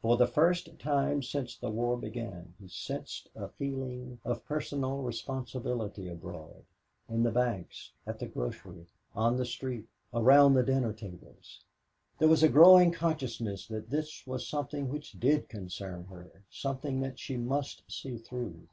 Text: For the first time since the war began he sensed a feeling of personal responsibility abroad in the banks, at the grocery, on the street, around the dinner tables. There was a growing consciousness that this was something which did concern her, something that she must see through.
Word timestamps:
For 0.00 0.16
the 0.16 0.28
first 0.28 0.78
time 0.78 1.24
since 1.24 1.56
the 1.56 1.70
war 1.70 1.96
began 1.96 2.54
he 2.60 2.68
sensed 2.68 3.28
a 3.34 3.48
feeling 3.48 4.20
of 4.24 4.44
personal 4.44 4.98
responsibility 4.98 6.06
abroad 6.08 6.62
in 7.08 7.24
the 7.24 7.32
banks, 7.32 7.90
at 8.06 8.20
the 8.20 8.28
grocery, 8.28 8.86
on 9.16 9.36
the 9.36 9.44
street, 9.44 9.88
around 10.14 10.54
the 10.54 10.62
dinner 10.62 10.92
tables. 10.92 11.64
There 12.20 12.28
was 12.28 12.44
a 12.44 12.48
growing 12.48 12.92
consciousness 12.92 13.66
that 13.66 13.90
this 13.90 14.24
was 14.24 14.46
something 14.46 14.88
which 14.88 15.18
did 15.18 15.48
concern 15.48 16.04
her, 16.10 16.44
something 16.48 17.00
that 17.00 17.18
she 17.18 17.36
must 17.36 17.82
see 17.90 18.18
through. 18.18 18.68